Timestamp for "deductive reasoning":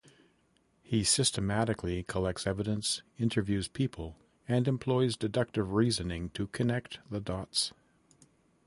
5.15-6.31